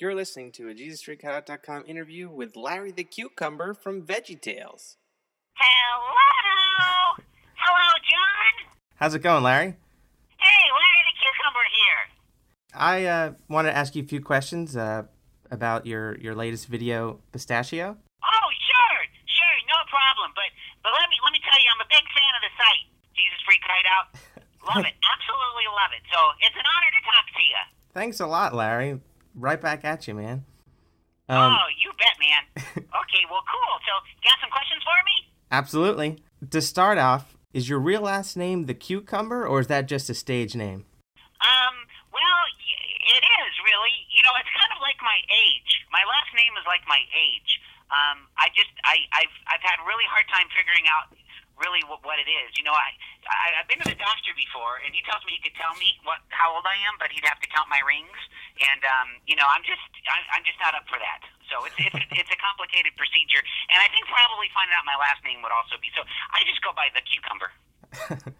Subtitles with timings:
[0.00, 4.94] You're listening to a JesusFreakHideout.com interview with Larry the Cucumber from VeggieTales.
[5.58, 7.18] Hello!
[7.58, 8.78] Hello, John?
[8.94, 9.74] How's it going, Larry?
[10.38, 12.00] Hey, Larry the Cucumber here.
[12.78, 15.02] I uh, want to ask you a few questions uh,
[15.50, 17.98] about your, your latest video, Pistachio.
[18.22, 20.30] Oh, sure, sure, no problem.
[20.38, 20.46] But
[20.86, 22.86] but let me let me tell you, I'm a big fan of the site,
[23.18, 24.14] Jesus Freak Hideout.
[24.62, 26.06] Love it, absolutely love it.
[26.12, 27.62] So it's an honor to talk to you.
[27.94, 29.00] Thanks a lot, Larry.
[29.38, 30.44] Right back at you, man.
[31.28, 32.42] Um, oh, you bet, man.
[32.74, 33.74] okay, well, cool.
[33.86, 35.16] So, you got some questions for me?
[35.52, 36.18] Absolutely.
[36.50, 40.14] To start off, is your real last name the Cucumber, or is that just a
[40.14, 40.90] stage name?
[41.38, 41.74] Um,
[42.10, 42.40] well,
[43.14, 43.96] it is really.
[44.10, 45.86] You know, it's kind of like my age.
[45.94, 47.62] My last name is like my age.
[47.94, 51.08] Um, I just, I, I've, I've had a really hard time figuring out
[51.58, 52.54] really what, what it is.
[52.56, 52.90] You know, I,
[53.26, 55.98] I, I've been to the doctor before, and he tells me he could tell me
[56.06, 58.18] what how old I am, but he'd have to count my rings,
[58.62, 61.20] and um, you know, I'm just, I'm, I'm just not up for that.
[61.50, 65.20] So it's, it's, it's a complicated procedure, and I think probably finding out my last
[65.26, 65.90] name would also be.
[65.94, 67.50] So I just go by the cucumber.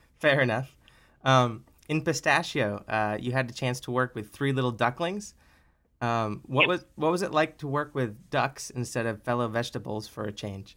[0.23, 0.75] Fair enough.
[1.25, 5.35] Um, in Pistachio, uh, you had the chance to work with three little ducklings.
[6.01, 6.69] Um, what Yep.
[6.69, 10.33] was what was it like to work with ducks instead of fellow vegetables for a
[10.33, 10.77] change?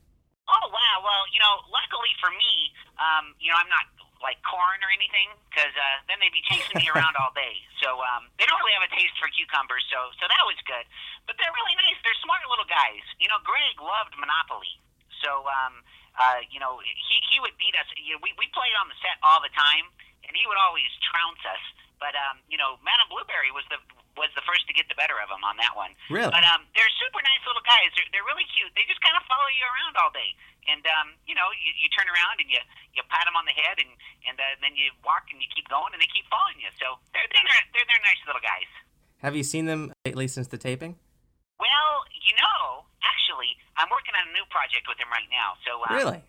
[0.50, 0.98] Oh wow!
[1.04, 3.90] Well, you know, luckily for me, um, you know, I'm not
[4.22, 7.58] like corn or anything because uh, then they'd be chasing me around all day.
[7.82, 10.86] So um, they don't really have a taste for cucumbers, so so that was good.
[11.26, 11.98] But they're really nice.
[12.06, 13.02] They're smart little guys.
[13.18, 14.78] You know, Greg loved Monopoly,
[15.26, 15.82] so um,
[16.22, 17.90] uh, you know, he he would beat us.
[17.98, 19.90] You know, we we played on the set all the time,
[20.30, 21.64] and he would always trounce us.
[21.98, 23.82] But um, you know, Madame Blueberry was the
[24.20, 25.96] was the first to get the better of him on that one.
[26.12, 26.32] Really?
[26.32, 27.92] But um, they're super nice little guys.
[27.96, 28.72] They're, they're really cute.
[28.76, 30.36] They just kind of follow you around all day.
[30.70, 32.62] And um, you know, you, you turn around and you
[32.94, 33.90] you pat them on the head, and
[34.30, 36.70] and uh, then you walk and you keep going, and they keep following you.
[36.78, 38.70] So they're they're they're, they're nice little guys.
[39.26, 41.02] Have you seen them lately since the taping?
[41.58, 45.58] Well, you know, actually, I'm working on a new project with them right now.
[45.66, 46.22] So um, Really?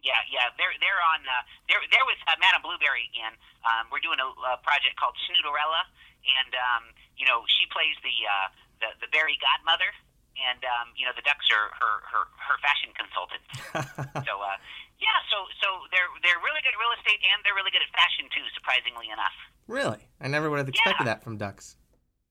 [0.00, 3.36] Yeah, yeah, they're they're on uh, they're they're with uh, Madame Blueberry again.
[3.68, 5.84] Um, we're doing a, a project called Snoodorella,
[6.24, 6.82] and um,
[7.20, 8.48] you know she plays the uh,
[8.80, 9.92] the the berry godmother,
[10.40, 13.48] and um, you know the ducks are her her her fashion consultants.
[14.24, 14.56] so uh,
[14.96, 17.92] yeah, so so they're they're really good at real estate and they're really good at
[17.92, 18.44] fashion too.
[18.56, 19.36] Surprisingly enough.
[19.68, 20.00] really?
[20.16, 21.12] I never would have expected Yeah.
[21.12, 21.76] that from ducks.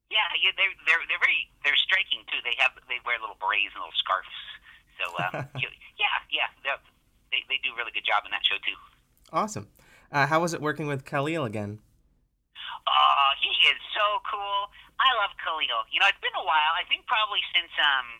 [0.10, 2.42] Yeah, yeah, they're they're they're very they're striking too.
[2.42, 4.34] They have they wear little berets and little scarves.
[4.98, 5.70] So um, you,
[6.02, 6.82] yeah, yeah, they're-
[7.32, 8.78] they they do a really good job in that show too.
[9.32, 9.68] Awesome.
[10.12, 11.80] Uh, how was it working with Khalil again?
[12.90, 14.72] Oh, he is so cool.
[15.00, 15.86] I love Khalil.
[15.94, 16.74] You know, it's been a while.
[16.76, 18.20] I think probably since um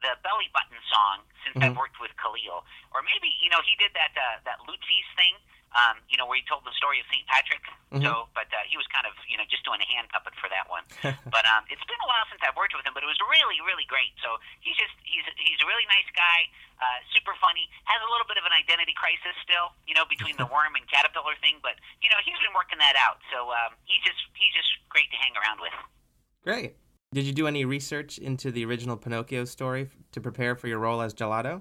[0.00, 1.82] the Belly Button song, since I've Mhm.
[1.82, 2.62] worked with Khalil,
[2.94, 5.34] or maybe you know he did that uh, that Lutfi's thing.
[5.76, 7.28] Um, you know, where he told the story of St.
[7.28, 7.60] Patrick.
[7.92, 8.00] Mhm.
[8.00, 10.48] So, but uh, he was kind of, you know, just doing a hand puppet for
[10.48, 10.80] that one.
[11.28, 13.60] but um, it's been a while since I've worked with him, but it was really,
[13.60, 14.16] really great.
[14.24, 16.48] So he's just, he's, he's a really nice guy,
[16.80, 20.40] uh, super funny, has a little bit of an identity crisis still, you know, between
[20.40, 23.20] the worm and caterpillar thing, but, you know, he's been working that out.
[23.28, 25.76] So um, he's just, he's just great to hang around with.
[26.48, 26.80] Great.
[27.12, 31.00] Did you do any research into the original Pinocchio story to prepare for your role
[31.00, 31.60] as Gelato?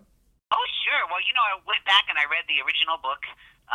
[0.51, 1.03] Oh, sure.
[1.07, 3.23] Well, you know, I went back and I read the original book.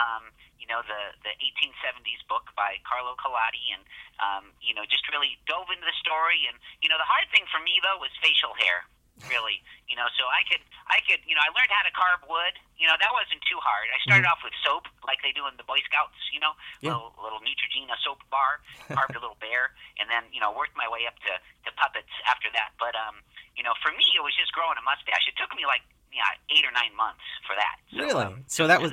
[0.02, 3.82] Um, you know, the the 1870s book by Carlo Collodi, and
[4.18, 6.42] um, you know, just really dove into the story.
[6.50, 8.82] And you know, the hard thing for me though was facial hair.
[9.30, 12.24] Really, you know, so I could, I could, you know, I learned how to carve
[12.26, 12.58] wood.
[12.74, 13.86] You know, that wasn't too hard.
[13.94, 16.18] I started off with soap, like they do in the Boy Scouts.
[16.34, 16.96] You know, Yeah.
[16.96, 20.88] little little Neutrogena soap bar, carved a little bear, and then you know, worked my
[20.90, 22.74] way up to to puppets after that.
[22.82, 23.22] But um,
[23.54, 25.28] you know, for me, it was just growing a mustache.
[25.30, 27.76] It took me like yeah, eight or nine months for that.
[27.88, 28.24] So, Really?
[28.26, 28.92] um, So that was-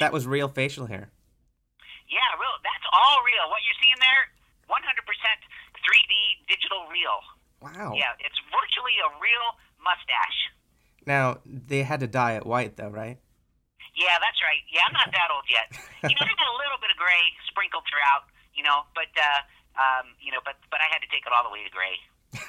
[0.00, 0.48] that was the biggest challenge.
[0.48, 1.10] That was real facial hair.
[2.10, 2.56] yeah, real.
[2.62, 3.44] That's all real.
[3.50, 4.22] What you're seeing there,
[4.66, 4.74] 100%
[5.84, 6.14] 3D
[6.48, 7.18] digital real.
[7.62, 7.92] Wow.
[7.96, 9.46] Yeah, it's virtually a real
[9.82, 10.40] mustache.
[11.06, 13.18] Now, they had to dye it white, though, right?
[13.94, 14.60] Yeah, that's right.
[14.72, 15.68] Yeah, I'm not that old yet.
[16.02, 18.26] You know, there's a little bit of gray sprinkled throughout.
[18.56, 19.40] You know, but uh,
[19.78, 21.96] um, you know, but but I had to take it all the way to gray.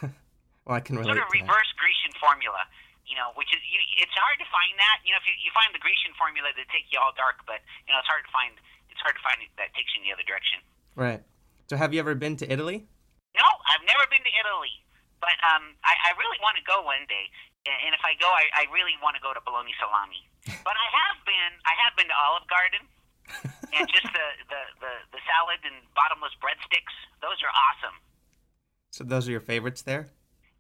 [0.65, 1.45] Well, I can relate sort of to that.
[1.45, 2.57] reverse Grecian formula.
[3.05, 5.05] You know, which is you, it's hard to find that.
[5.05, 7.61] You know, if you, you find the Grecian formula that take you all dark, but
[7.85, 8.57] you know, it's hard to find.
[8.89, 10.63] It's hard to find it that takes you in the other direction.
[10.97, 11.21] Right.
[11.69, 12.85] So, have you ever been to Italy?
[13.35, 14.73] No, I've never been to Italy,
[15.19, 17.29] but um, I, I really want to go one day.
[17.65, 20.25] And and if I go, I, I really want to go to bologna salami.
[20.65, 22.85] But I have been, I have been to Olive Garden,
[23.73, 26.93] and just the, the, the, the salad and bottomless breadsticks.
[27.21, 27.97] Those are awesome.
[28.89, 30.09] So, those are your favorites there?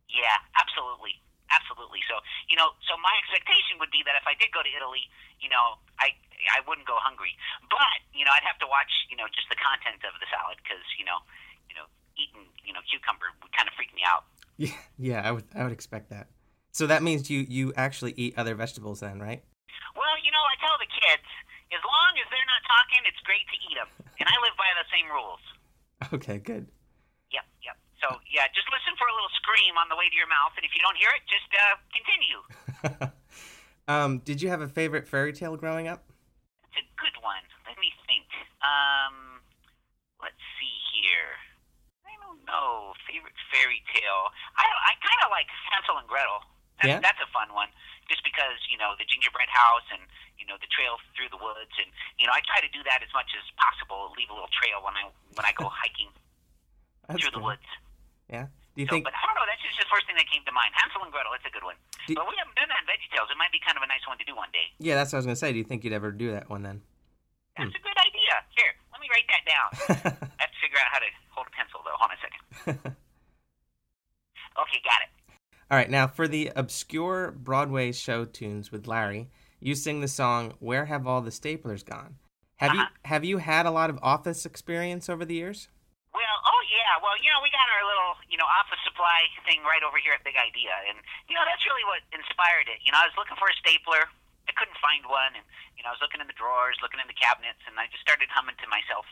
[0.09, 1.21] Yeah, absolutely,
[1.53, 2.01] absolutely.
[2.09, 5.09] So you know, so my expectation would be that if I did go to Italy,
[5.41, 6.13] you know, I
[6.53, 7.33] I wouldn't go hungry,
[7.69, 10.61] but you know, I'd have to watch, you know, just the content of the salad
[10.61, 11.19] because you know,
[11.69, 11.85] you know,
[12.17, 14.25] eating you know cucumber would kind of freak me out.
[14.57, 16.27] Yeah, yeah, I would I would expect that.
[16.71, 19.43] So that means you you actually eat other vegetables then, right?
[19.95, 21.27] Well, you know, I tell the kids,
[21.71, 23.89] as long as they're not talking, it's great to eat them,
[24.19, 25.43] and I live by the same rules.
[26.13, 26.67] Okay, good.
[28.05, 30.61] So yeah, just listen for a little scream on the way to your mouth, and
[30.61, 32.39] if you don't hear it, just uh, continue.
[33.89, 36.05] um, did you have a favorite fairy tale growing up?
[36.69, 37.41] It's a good one.
[37.65, 38.29] Let me think.
[38.61, 39.41] Um,
[40.21, 41.33] let's see here.
[42.05, 42.93] I don't know.
[43.09, 44.29] Favorite fairy tale.
[44.53, 46.45] I I kind of like Hansel and Gretel.
[46.77, 47.01] That's, Yeah?
[47.01, 47.73] that's a fun one.
[48.05, 50.05] Just because you know the gingerbread house and
[50.37, 51.89] you know the trail through the woods, and
[52.21, 54.13] you know I try to do that as much as possible.
[54.13, 56.13] Leave a little trail when I when I go hiking
[57.17, 57.65] through the woods.
[58.29, 58.47] Yeah.
[58.75, 59.05] Do you So, think?
[59.07, 59.45] but I don't know.
[59.47, 60.73] That's just the first thing that came to mind.
[60.75, 61.31] Hansel and Gretel.
[61.37, 61.75] It's a good one.
[62.07, 63.31] Do- but we haven't done that in VeggieTales.
[63.31, 64.67] It might be kind of a nice one to do one day.
[64.79, 65.51] Yeah, that's what I was gonna say.
[65.53, 66.81] Do you think you'd ever do that one then?
[67.57, 68.33] That's a good idea.
[68.51, 69.67] Here, let me write that down.
[70.37, 71.95] I have to figure out how to hold a pencil, though.
[71.95, 72.95] Hold on a second.
[74.57, 75.33] Okay, got it.
[75.69, 79.29] All right, now for the obscure Broadway show tunes with Larry,
[79.59, 82.15] you sing the song "Where Have All the Staplers Gone."
[82.57, 82.89] Have you Uh-huh.
[83.05, 85.67] have you had a lot of office experience over the years?
[86.71, 86.97] Yeah.
[87.01, 90.13] Well, you know, we got our little, you know, office supply thing right over here
[90.17, 90.97] at Big Idea, and
[91.29, 92.81] you know, that's really what inspired it.
[92.81, 94.09] You know, I was looking for a stapler.
[94.45, 95.45] I couldn't find one, and
[95.77, 98.01] you know, I was looking in the drawers, looking in the cabinets, and I just
[98.05, 99.05] started humming to myself,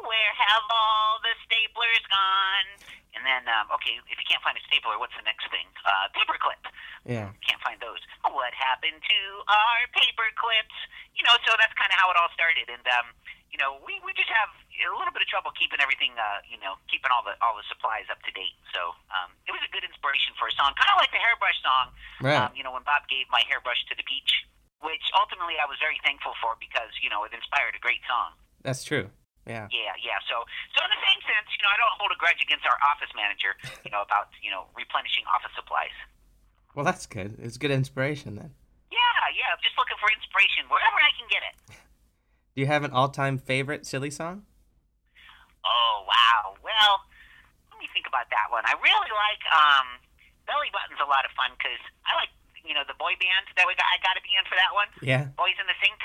[0.00, 2.68] "Where have all the staplers gone?"
[3.16, 5.64] And then, um, okay, if you can't find a stapler, what's the next thing?
[5.88, 6.60] Uh, paperclip.
[7.08, 7.32] Yeah.
[7.40, 8.04] Can't find those.
[8.28, 10.76] What happened to our paper clips?
[11.16, 12.68] You know, so that's kind of how it all started.
[12.68, 13.16] And um,
[13.48, 16.60] you know, we we just have a little bit of trouble keeping everything, uh, you
[16.60, 18.56] know, keeping all the all the supplies up to date.
[18.76, 21.58] So um, it was a good inspiration for a song, kind of like the hairbrush
[21.64, 21.86] song.
[22.20, 22.36] Right.
[22.36, 24.32] Um, you know, when Bob gave my hairbrush to the beach,
[24.84, 28.36] which ultimately I was very thankful for because you know it inspired a great song.
[28.60, 29.08] That's true.
[29.46, 29.70] Yeah.
[29.70, 30.18] Yeah, yeah.
[30.26, 30.42] So,
[30.74, 33.14] so in the same sense, you know, I don't hold a grudge against our office
[33.14, 33.54] manager,
[33.86, 35.94] you know, about you know replenishing office supplies.
[36.74, 37.38] Well, that's good.
[37.38, 38.52] It's good inspiration then.
[38.90, 39.54] Yeah, yeah.
[39.54, 41.54] I'm just looking for inspiration wherever I can get it.
[42.52, 44.44] Do you have an all-time favorite silly song?
[45.64, 46.58] Oh wow.
[46.60, 46.94] Well,
[47.70, 48.64] let me think about that one.
[48.64, 50.00] I really like um,
[50.48, 51.76] Belly Button's a lot of fun because
[52.08, 52.32] I like
[52.64, 53.84] you know the boy band that we got.
[53.92, 54.88] I got to be in for that one.
[55.04, 55.28] Yeah.
[55.36, 56.00] Boys in the Sink.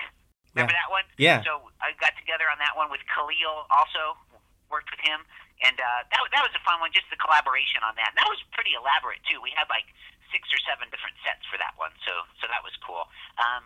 [0.53, 0.83] Remember Yeah.
[0.83, 1.05] that one?
[1.15, 1.39] Yeah.
[1.47, 3.65] So I got together on that one with Khalil.
[3.71, 4.19] Also
[4.67, 5.23] worked with him,
[5.63, 6.91] and uh, that was- that was a fun one.
[6.91, 8.11] Just the collaboration on that.
[8.11, 9.39] And that was pretty elaborate too.
[9.39, 9.87] We had like
[10.31, 11.91] six or seven different sets for that one.
[12.07, 12.11] So
[12.43, 13.07] so that was cool.
[13.39, 13.63] Um,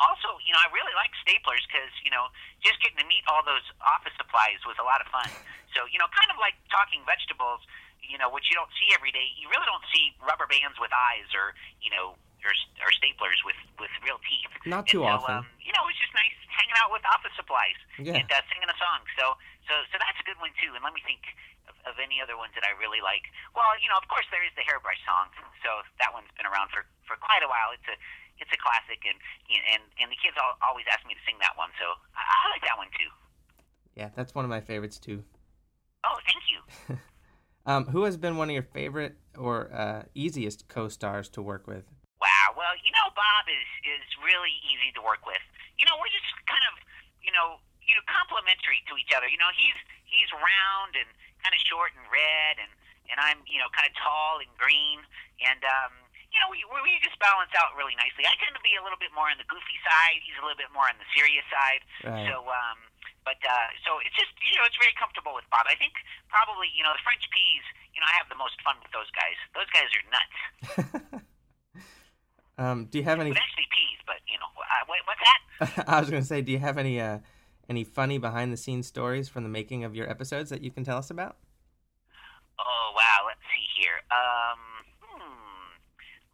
[0.00, 2.28] also, you know, I really like staplers because you know
[2.60, 5.32] just getting to meet all those office supplies was a lot of fun.
[5.72, 7.64] So you know, kind of like talking vegetables,
[8.04, 9.32] you know, which you don't see every day.
[9.40, 12.52] You really don't see rubber bands with eyes or you know or,
[12.84, 14.52] or staplers with with real teeth.
[14.68, 15.44] Not too and so, often.
[15.44, 18.20] Um, you know, it was just nice hanging out with office supplies Yeah.
[18.20, 19.00] and uh, singing a song.
[19.16, 19.34] So
[19.64, 20.72] so so that's a good one too.
[20.76, 21.24] And let me think.
[21.66, 23.26] Of, of any other ones that I really like?
[23.50, 25.34] Well, you know, of course there is the hairbrush song.
[25.66, 27.74] So that one's been around for for quite a while.
[27.74, 27.98] It's a
[28.38, 29.18] it's a classic, and
[29.72, 31.70] and and the kids all, always ask me to sing that one.
[31.80, 31.86] So
[32.16, 33.10] I, I like that one too.
[33.96, 35.24] Yeah, that's one of my favorites too.
[36.04, 36.60] Oh, thank you.
[37.66, 41.82] Um, who has been one of your favorite or uh, easiest co-stars to work with?
[42.22, 42.54] Wow.
[42.54, 45.42] Well, you know, Bob is is really easy to work with.
[45.74, 46.78] You know, we're just kind of,
[47.26, 49.26] you know, you know, complementary to each other.
[49.26, 49.74] You know, he's
[50.06, 51.10] he's round and
[51.42, 52.70] kind of short and red, and
[53.10, 55.02] and I'm, you know, kind of tall and green,
[55.42, 56.05] and um,
[56.36, 58.28] you know, we we just balance out really nicely.
[58.28, 60.20] I tend to be a little bit more on the goofy side.
[60.20, 61.80] He's a little bit more on the serious side.
[62.04, 62.28] Right.
[62.28, 62.78] So, um,
[63.24, 65.64] but uh, so it's just you know it's very comfortable with Bob.
[65.64, 65.96] I think
[66.28, 67.64] probably you know the French peas.
[67.96, 69.38] You know, I have the most fun with those guys.
[69.56, 70.36] Those guys are nuts.
[72.60, 73.32] um, do you have any?
[73.32, 75.40] But actually peas, but you know, uh, what, what's that?
[75.88, 77.24] I was going to say, do you have any uh,
[77.64, 81.08] any funny behind-the-scenes stories from the making of your episodes that you can tell us
[81.08, 81.40] about?
[82.60, 84.04] Oh wow, let's see here.
[84.12, 84.75] Um,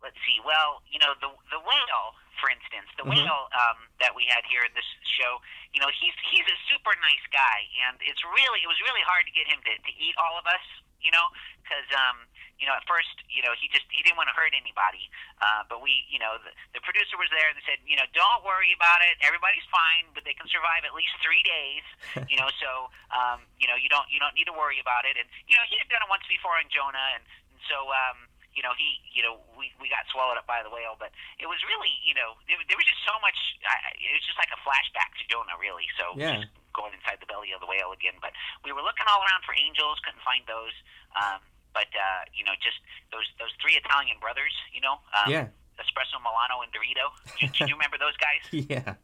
[0.02, 0.38] let's see.
[0.44, 2.06] Well, you know the the whale,
[2.42, 3.14] for instance, the Mhm.
[3.14, 4.86] whale um, that we had here at this
[5.18, 5.40] show.
[5.72, 9.24] You know, he's he's a super nice guy, and it's really it was really hard
[9.26, 10.62] to get him to, to eat all of us.
[11.02, 11.26] You know,
[11.66, 12.30] because um,
[12.62, 15.10] you know at first you know he just he didn't want to hurt anybody.
[15.42, 18.06] Uh, but we you know the, the producer was there and they said you know
[18.14, 19.18] don't worry about it.
[19.18, 21.82] Everybody's fine, but they can survive at least three days
[22.30, 25.16] you know so um you know you don't you don't need to worry about it
[25.18, 28.28] and you know he had done it once before on jonah and, and so um
[28.52, 31.08] you know he you know we we got swallowed up by the whale but
[31.40, 34.36] it was really you know there, there was just so much I, it was just
[34.36, 36.36] like a flashback to jonah really so Yeah.
[36.40, 38.32] just going inside the belly of the whale again but
[38.64, 40.72] we were looking all around for angels couldn't find those
[41.16, 41.40] um
[41.72, 42.76] but uh you know just
[43.12, 45.48] those those three italian brothers you know um yeah.
[45.80, 47.08] espresso milano and dorito
[47.40, 49.00] do, do you remember those guys Yeah.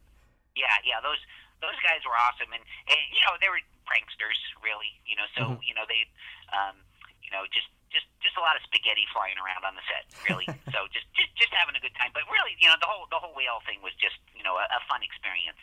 [0.56, 1.20] yeah, yeah, those
[1.62, 4.94] those guys were awesome, and, and you know they were pranksters, really.
[5.06, 5.58] You know, so Mhm.
[5.66, 6.06] you know they,
[6.54, 6.78] um,
[7.22, 10.46] you know, just just just a lot of spaghetti flying around on the set, really.
[10.74, 12.12] so just, just just having a good time.
[12.12, 14.64] But really, you know, the whole the whole whale thing was just you know a,
[14.68, 15.60] a fun experience.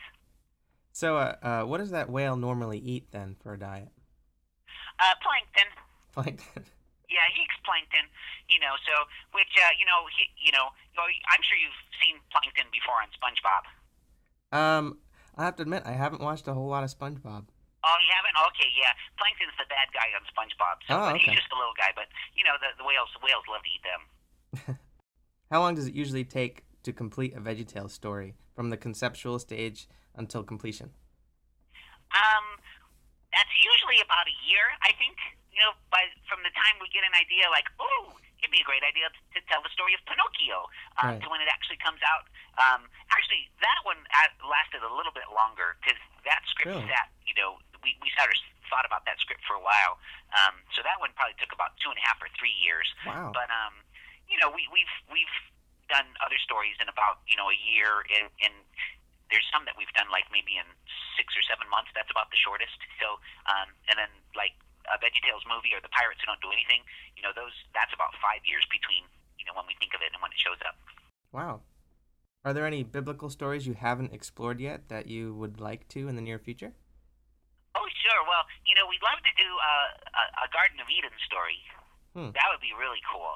[0.95, 3.91] So, uh, uh, what does that whale normally eat then for a diet?
[4.95, 5.69] Uh, plankton.
[6.13, 6.63] Plankton.
[7.05, 8.09] Yeah, he eats plankton.
[8.49, 12.65] You know, so which uh, you know he, you know I'm sure you've seen plankton
[12.73, 13.63] before on SpongeBob.
[14.49, 14.97] Um,
[15.37, 17.45] I have to admit I haven't watched a whole lot of SpongeBob.
[17.85, 18.33] Oh, you haven't?
[18.49, 18.89] Okay, yeah.
[19.21, 20.81] Plankton's the bad guy on SpongeBob.
[20.89, 23.21] So, Oh, but He's just a little guy, but you know the, the whales the
[23.21, 24.01] whales love to eat them.
[25.53, 29.85] How long does it usually take to complete a VeggieTales story from the conceptual stage
[30.17, 30.89] until completion?
[32.15, 32.45] Um,
[33.33, 35.17] that's usually about a year, I think.
[35.53, 38.11] You know, by from the time we get an idea, like, oh,
[38.43, 40.67] it'd be a great idea to, to tell the story of Pinocchio,
[40.99, 41.19] um, Right.
[41.23, 42.27] to when it actually comes out.
[42.59, 46.87] Um, actually, that one uh, lasted a little bit longer because that script Really?
[46.91, 47.07] sat.
[47.23, 47.51] You know,
[47.85, 48.37] we we sort of
[48.67, 50.01] thought about that script for a while.
[50.33, 52.89] Um, so that one probably took about two and a half or three years.
[53.05, 53.29] Wow.
[53.29, 53.85] But um,
[54.25, 55.35] you know, we, we've we've
[55.85, 58.55] done other stories in about you know a year, and, and
[59.29, 60.65] there's some that we've done like maybe in
[61.13, 61.93] six or seven months.
[61.93, 62.77] That's about the shortest.
[62.97, 64.57] So, um, and then like
[64.89, 66.85] a VeggieTales movie or the Pirates Who Don't Do Anything,
[67.17, 69.05] you know, those that's about five years between
[69.37, 70.77] you know when we think of it and when it shows up.
[71.29, 71.61] Wow.
[72.45, 76.15] Are there any biblical stories you haven't explored yet that you would like to in
[76.15, 76.73] the near future?
[78.15, 78.23] Sure.
[78.23, 81.59] Well, you know, we'd love to do uh, a, a Garden of Eden story.
[82.15, 82.31] Hmm.
[82.31, 83.35] That would be really cool.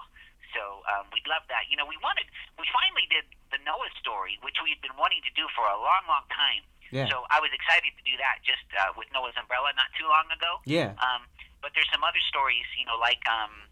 [0.56, 1.68] So um, we'd love that.
[1.68, 5.20] You know, we wanted, we finally did the Noah story, which we had been wanting
[5.28, 6.64] to do for a long, long time.
[6.96, 7.12] Yeah.
[7.12, 10.32] So I was excited to do that just uh, with Noah's Umbrella not too long
[10.32, 10.64] ago.
[10.64, 10.96] Yeah.
[10.98, 11.28] Um,
[11.60, 13.68] but there's some other stories, you know, like um,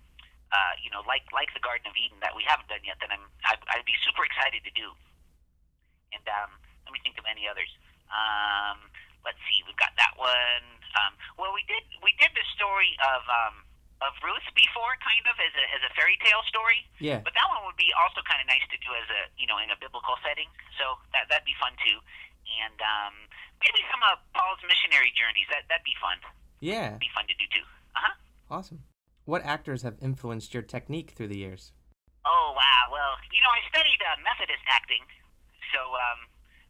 [0.52, 3.10] uh, you know, like like the Garden of Eden that we haven't done yet that
[3.10, 4.94] I'm I'd, I'd be super excited to do.
[6.14, 6.52] And um,
[6.86, 7.72] let me think of any others.
[8.14, 8.86] Um,
[9.26, 10.77] let's see, we've got that one.
[10.96, 13.56] Um, well, we did we did the story of um,
[14.02, 16.86] of Ruth before, kind of as a as a fairy tale story.
[17.02, 17.22] Yeah.
[17.26, 19.58] But that one would be also kind of nice to do as a you know
[19.58, 20.50] in a biblical setting.
[20.78, 21.98] So that that'd be fun too.
[22.48, 23.14] And um,
[23.60, 25.50] maybe some of Paul's missionary journeys.
[25.50, 26.22] That that'd be fun.
[26.62, 26.98] Yeah.
[27.02, 27.66] Be fun to do too.
[27.98, 28.16] Uh huh.
[28.50, 28.86] Awesome.
[29.28, 31.74] What actors have influenced your technique through the years?
[32.24, 32.84] Oh wow.
[32.94, 35.04] Well, you know, I studied uh, Methodist acting.
[35.76, 36.20] So um,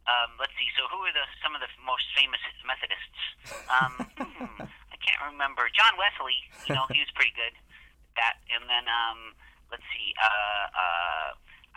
[0.08, 0.72] um, let's see.
[0.80, 3.22] So who are the some of the most famous Methodists?
[3.68, 5.68] Um, hmm, I can't remember.
[5.76, 6.40] John Wesley.
[6.68, 7.52] You know, he was pretty good.
[7.52, 9.36] at That and then um,
[9.68, 10.16] let's see.
[10.16, 11.28] Uh, uh,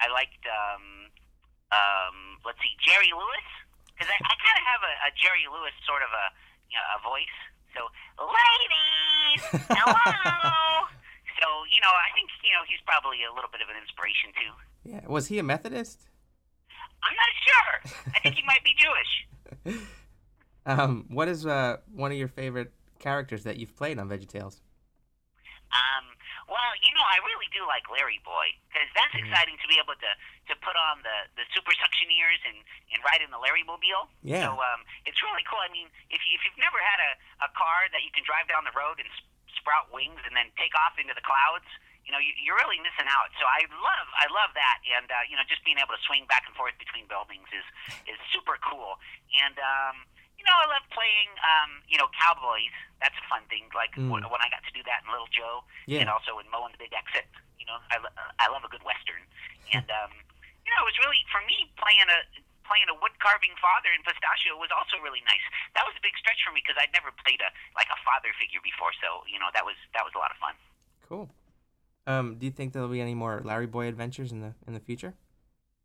[0.01, 1.11] I liked um,
[1.75, 3.49] um, let's see, Jerry Lewis
[3.93, 6.25] because I, I kind of have a, a Jerry Lewis sort of a
[6.71, 7.39] you know, a voice.
[7.75, 9.43] So ladies,
[9.75, 9.95] hello.
[11.39, 14.31] so you know, I think you know he's probably a little bit of an inspiration
[14.39, 14.53] too.
[14.87, 15.03] Yeah.
[15.11, 16.10] Was he a Methodist?
[17.51, 17.75] Sure.
[18.15, 19.13] I think he might be Jewish.
[20.69, 24.61] Um, what is uh, one of your favorite characters that you've played on VeggieTales?
[25.73, 26.05] Um,
[26.53, 29.25] well, you know, I really do like Larry Boy because that's Mhm.
[29.25, 30.13] exciting to be able to
[30.53, 32.59] to put on the the super suction ears and
[32.93, 34.13] and ride in the Larry Mobile.
[34.21, 34.53] Yeah.
[34.53, 35.65] So um, it's really cool.
[35.65, 37.11] I mean, if you if you've never had a
[37.47, 39.25] a car that you can drive down the road and s-
[39.57, 41.67] sprout wings and then take off into the clouds.
[42.11, 43.31] You know, you, you're really missing out.
[43.39, 46.27] So I love, I love that, and uh, you know, just being able to swing
[46.27, 47.63] back and forth between buildings is
[48.11, 48.99] is super cool.
[49.31, 50.03] And um,
[50.35, 52.75] you know, I love playing, um, you know, cowboys.
[52.99, 53.71] That's a fun thing.
[53.71, 54.11] Like Mm.
[54.11, 56.03] when, when I got to do that in Little Joe, Yeah.
[56.03, 57.31] and also in Moe and the Big Exit.
[57.63, 59.23] You know, I, lo- I love a good western,
[59.71, 60.11] and um,
[60.67, 62.27] you know, it was really for me playing a
[62.67, 65.47] playing a wood carving father in Pistachio was also really nice.
[65.79, 68.35] That was a big stretch for me because I'd never played a like a father
[68.35, 70.59] figure before, so you know that was that was a lot of fun.
[71.07, 71.31] Cool.
[72.07, 74.81] Um, do you think there'll be any more Larry Boy adventures in the in the
[74.81, 75.15] future?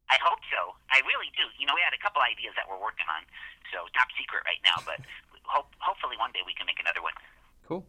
[0.10, 0.74] I hope so.
[0.92, 1.44] I really do.
[1.60, 3.24] You know, we had a couple ideas that we're working on,
[3.74, 5.02] so top secret right now, but
[5.44, 7.14] hope hopefully one day we can make another one.
[7.68, 7.86] Cool.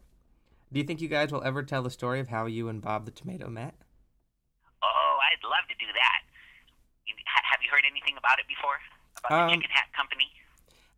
[0.73, 3.05] Do you think you guys will ever tell the story of how you and Bob
[3.05, 3.75] the Tomato met?
[4.83, 6.21] Oh, I'd love to do that.
[7.51, 8.75] Have you heard anything about it before?
[9.17, 10.27] About Um, the Chicken Hat Company?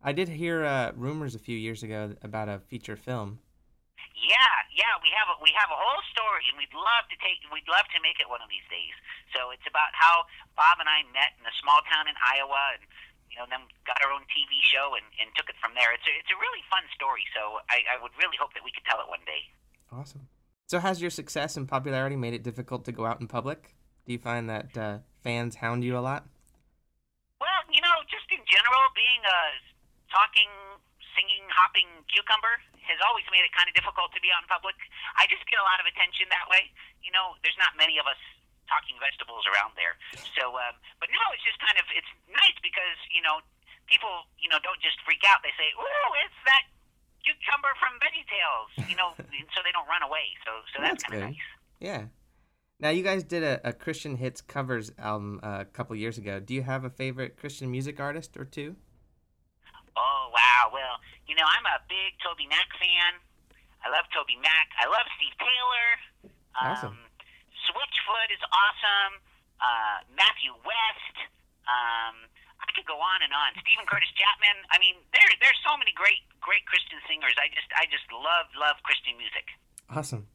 [0.02, 3.38] I did hear uh, rumors a few years ago about a feature film.
[4.16, 7.40] Yeah, yeah, we have a we have a whole story, and we'd love to take
[7.48, 8.92] we'd love to make it one of these days.
[9.32, 12.84] So it's about how Bob and I met in a small town in Iowa, and
[13.30, 15.94] you know, then got our own TV show and, and took it from there.
[15.94, 17.24] It's a it's a really fun story.
[17.32, 19.46] So I, I would really hope that we could tell it one day.
[19.88, 20.28] Awesome.
[20.66, 23.74] So has your success and popularity made it difficult to go out in public?
[24.06, 26.26] Do you find that uh, fans hound you a lot?
[27.40, 29.40] Well, you know, just in general, being a
[30.10, 30.50] talking,
[31.20, 32.56] singing, hopping cucumber
[32.88, 34.72] has always made it kind of difficult to be on public.
[35.20, 36.72] I just get a lot of attention that way.
[37.04, 38.16] You know, there's not many of us
[38.72, 40.00] talking vegetables around there.
[40.32, 43.44] So, um, but no, it's just kind of it's nice because you know
[43.84, 45.44] people you know don't just freak out.
[45.44, 46.64] They say, "Ooh, it's that
[47.20, 50.32] cucumber from VeggieTales," you know, and so they don't run away.
[50.48, 51.46] So, so that's, That's kind of nice.
[51.84, 52.02] Yeah.
[52.80, 56.40] Now, you guys did a, a Christian hits covers album uh, a couple years ago.
[56.40, 58.76] Do you have a favorite Christian music artist or two?
[59.96, 60.72] Oh wow!
[60.72, 60.96] Well,
[61.30, 63.22] you know, I'm a big Toby Mac fan.
[63.86, 64.66] I love Toby Mac.
[64.82, 65.88] I love Steve Taylor.
[66.58, 66.98] Awesome.
[66.98, 67.06] Um,
[67.70, 69.22] Switchfoot is awesome.
[69.62, 71.16] Uh, Matthew West.
[71.70, 72.26] Um,
[72.58, 73.54] I could go on and on.
[73.62, 74.58] Steven Curtis Chapman.
[74.74, 77.32] I mean, there there's so many great great Christian singers.
[77.38, 79.46] I just I just love love Christian music.
[79.88, 80.26] Awesome.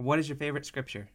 [0.00, 1.12] What is your favorite scripture?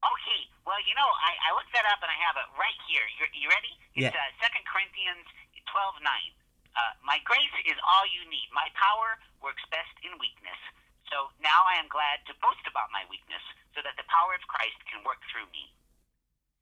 [0.00, 3.02] Okay, well, you know, I, I looked that up and I have it right here.
[3.18, 3.72] You, you ready?
[3.98, 4.14] It's Yeah.
[4.14, 5.26] uh, 2 Corinthians
[5.66, 6.30] twelve nine.
[6.76, 8.48] Uh, My grace is all you need.
[8.52, 10.60] My power works best in weakness.
[11.08, 13.42] So now I am glad to boast about my weakness
[13.72, 15.70] so that the power of Christ can work through me.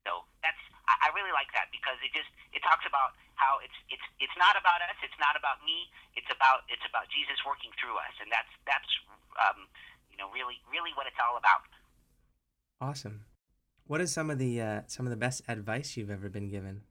[0.05, 3.75] So that's I, I really like that because it just it talks about how it's
[3.89, 7.73] it's it's not about us, it's not about me, it's about it's about Jesus working
[7.81, 8.91] through us, and that's that's
[9.41, 9.65] um,
[10.13, 11.65] you know really really what it's all about.
[12.77, 13.25] Awesome.
[13.89, 16.85] What is some of the uh, some of the best advice you've ever been given?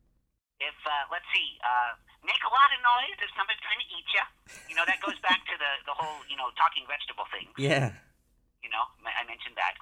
[0.63, 1.93] if uh, let's see, uh,
[2.55, 4.25] lot of noise if somebody's trying to eat you.
[4.71, 7.51] You know that goes back to the the whole you know talking vegetable thing.
[7.59, 7.91] Yeah.
[8.63, 9.75] You know I mentioned that,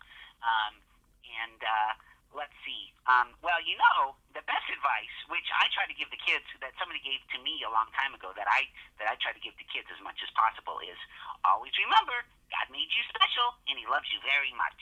[0.44, 0.78] um,
[1.24, 1.92] and uh,
[2.30, 2.92] let's see.
[3.10, 6.76] Um, well, you know the best advice, which I try to give the kids, that
[6.78, 8.70] somebody gave to me a long time ago, that I
[9.02, 11.00] that I try to give to kids as much as possible, is
[11.42, 12.14] always remember
[12.54, 14.80] God made you special and He loves you very much.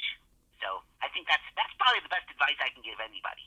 [0.61, 3.47] So I think that's that's probably the best advice I can give anybody.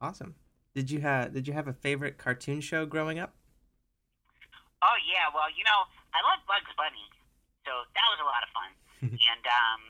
[0.00, 0.38] Awesome.
[0.72, 3.36] Did you have Did you have a favorite cartoon show growing up?
[4.84, 7.08] Oh yeah, well you know I love Bugs Bunny,
[7.64, 8.70] so that was a lot of fun.
[9.32, 9.80] and um,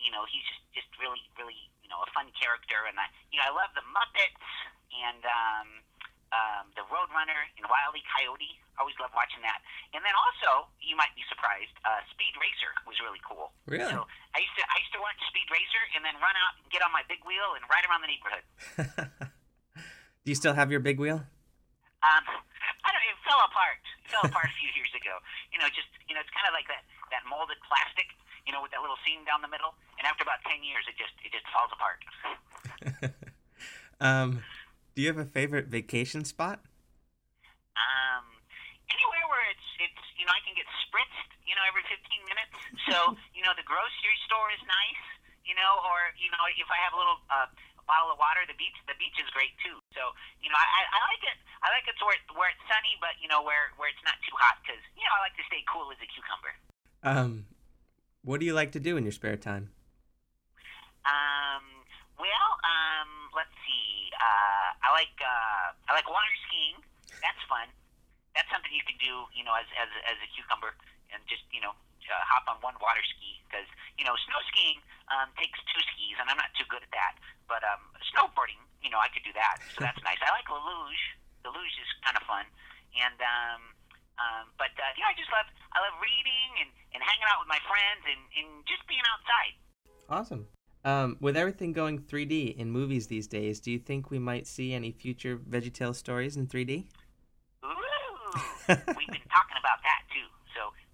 [0.00, 3.36] you know he's just just really really you know a fun character, and I you
[3.36, 4.48] know I love the Muppets
[4.88, 5.68] and um,
[6.32, 8.02] um, the Roadrunner and Wile E.
[8.08, 8.56] Coyote.
[8.76, 9.58] I always love watching that.
[9.90, 13.50] And then also you might be surprised, uh, Speed Racer was really cool.
[13.66, 13.90] Really?
[13.90, 16.64] So I used to I used to watch Speed Racer and then run out and
[16.70, 18.44] get on my big wheel and ride around the neighborhood.
[20.24, 21.24] Do you still have your big wheel?
[22.04, 22.22] Um,
[22.86, 23.02] I don't.
[23.08, 23.82] It fell apart.
[24.08, 25.20] Fell apart a few years ago.
[25.52, 28.08] You know, just you know, it's kind of like that that molded plastic.
[28.48, 29.76] You know, with that little seam down the middle.
[30.00, 32.00] And after about ten years, it just it just falls apart.
[34.00, 34.40] um,
[34.96, 36.64] do you have a favorite vacation spot?
[37.76, 38.24] Um,
[38.88, 41.30] anywhere where it's it's you know I can get spritzed.
[41.44, 42.56] You know, every fifteen minutes.
[42.88, 42.96] So
[43.36, 45.04] you know, the grocery store is nice.
[45.44, 47.20] You know, or you know, if I have a little.
[47.28, 47.48] Uh,
[47.88, 48.44] bottle of water.
[48.44, 49.80] The beach, the beach is great too.
[49.96, 50.12] So
[50.44, 51.36] you know, I, I like it.
[51.64, 54.20] I like it to where, where it's sunny, but you know, where where it's not
[54.28, 56.52] too hot because you know I like to stay cool as a cucumber.
[57.02, 57.48] Um,
[58.22, 59.72] what do you like to do in your spare time?
[61.08, 61.64] Um,
[62.20, 64.12] well, um, let's see.
[64.20, 66.84] Uh, I like uh, I like water skiing.
[67.24, 67.72] That's fun.
[68.36, 70.76] That's something you can do, you know, as as as a cucumber,
[71.10, 71.72] and just you know,
[72.08, 73.68] uh, hop on one water ski because
[73.98, 74.78] you know, snow skiing
[75.10, 77.18] um, takes two skis, and I'm not too good at that.
[77.50, 77.82] But um,
[78.14, 80.22] snowboarding, you know, I could do that, so that's nice.
[80.22, 81.02] I like the luge.
[81.42, 82.46] The luge is kind of fun,
[82.94, 83.60] and um,
[84.22, 87.42] um, but uh, you know, I just love I love reading and, and hanging out
[87.42, 89.54] with my friends and, and just being outside.
[90.08, 90.46] Awesome.
[90.86, 94.72] Um, with everything going 3D in movies these days, do you think we might see
[94.72, 96.86] any future VeggieTales stories in 3D?
[97.66, 97.68] Ooh,
[98.68, 100.28] we've been talking about that too.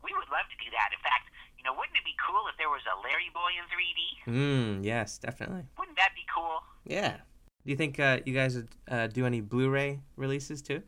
[0.04, 0.92] We would love to do that.
[0.92, 3.64] In fact, you know, wouldn't it be cool if there was a Larry Boy in
[3.72, 4.00] 3D?
[4.28, 4.84] Hmm.
[4.84, 5.64] Yes, definitely.
[5.80, 6.60] Wouldn't that be cool?
[6.84, 7.24] Yeah.
[7.64, 10.84] Do you think uh, you guys would uh, do any Blu-ray releases too?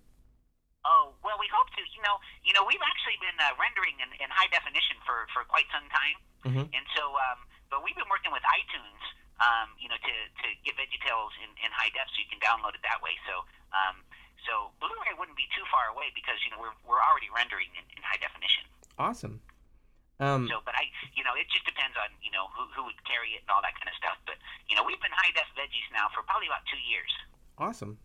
[0.85, 1.83] Oh well, we hope to.
[1.83, 5.43] You know, you know, we've actually been uh, rendering in, in high definition for for
[5.49, 6.65] quite some time, Mhm.
[6.71, 9.01] and so, um, but we've been working with iTunes,
[9.43, 12.77] um, you know, to to get VeggieTales in, in high def, so you can download
[12.79, 13.17] it that way.
[13.27, 13.43] So,
[13.75, 14.05] um,
[14.47, 17.83] so Blu-ray wouldn't be too far away because you know we're we're already rendering in,
[17.97, 18.63] in high definition.
[18.99, 19.41] Awesome.
[20.19, 22.97] Um, So, but I, you know, it just depends on you know who who would
[23.05, 24.17] carry it and all that kind of stuff.
[24.25, 24.37] But
[24.69, 27.13] you know, we've been high def veggies now for probably about two years.
[27.59, 27.99] Awesome.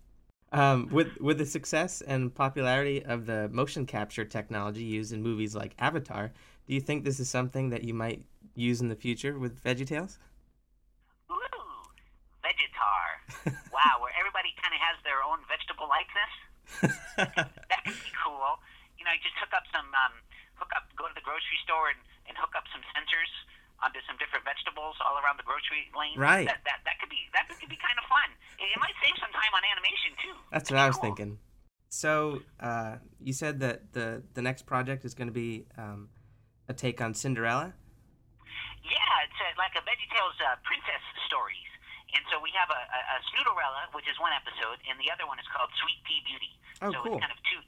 [0.52, 5.56] Um, with with the success and popularity of the motion capture technology used in movies
[5.56, 6.34] like Avatar,
[6.68, 8.26] do you think this is something that you might
[8.56, 10.18] use in the future with VeggieTales?
[11.32, 11.80] Ooh,
[12.44, 13.56] Vegetar.
[13.72, 16.34] wow, where everybody kind of has their own vegetable likeness.
[17.18, 18.60] That could be cool.
[19.00, 20.14] You know, just hook up some, um,
[21.02, 21.98] go to the grocery store and,
[22.30, 23.32] and hook up some sensors
[23.82, 26.14] onto some different vegetables all around the grocery lane.
[26.14, 26.46] Right.
[26.46, 28.30] That that, that could be that could be kind of fun.
[28.62, 30.38] It, might save some time on animation too.
[30.54, 31.10] That's That'd what I was cool.
[31.10, 31.32] thinking.
[31.90, 32.14] So
[32.62, 36.14] uh, you said that the the next project is going to be um,
[36.70, 37.74] a take on Cinderella.
[38.86, 41.70] Yeah, it's uh like a VeggieTales uh, princess stories.
[42.12, 45.24] And so we have a, a, a Snoodlerella, which is one episode, and the other
[45.24, 46.54] one is called Sweet Pea Beauty.
[46.84, 47.16] Oh, so cool.
[47.16, 47.62] it's kind of two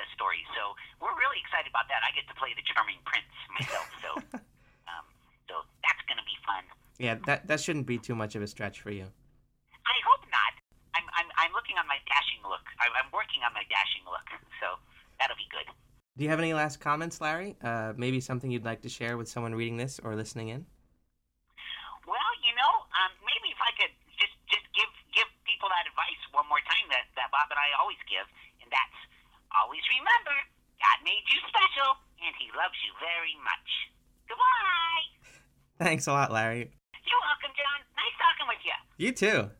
[0.00, 0.48] princess stories.
[0.56, 0.72] So
[1.04, 2.00] we're really excited about that.
[2.00, 4.10] I get to play the charming prince myself, so
[4.90, 5.04] um,
[5.48, 6.64] so that's going to be fun.
[6.96, 9.04] Yeah, that that shouldn't be too much of a stretch for you.
[9.04, 10.52] I hope not.
[10.96, 12.64] I'm I'm I'm looking on my dashing look.
[12.80, 14.28] I, I'm working on my dashing look,
[14.60, 14.80] so
[15.20, 15.68] that'll be good.
[16.16, 17.56] Do you have any last comments, Larry?
[17.60, 20.66] Uh, maybe something you'd like to share with someone reading this or listening in?
[22.04, 26.20] Well, you know, um, maybe if I could just just give give people that advice
[26.32, 28.28] one more time that that Bob and I always give,
[28.60, 29.00] and that's
[29.54, 30.36] always remember
[30.80, 33.68] God made you special, and He loves you very much.
[34.30, 35.04] Goodbye.
[36.00, 36.60] Thanks a lot, Larry.
[36.60, 37.84] You're welcome, John.
[37.94, 38.72] Nice talking with you.
[38.96, 39.50] You too.